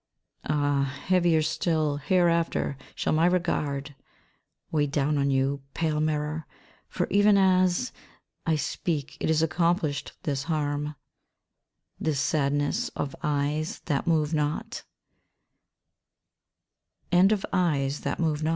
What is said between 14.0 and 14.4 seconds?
move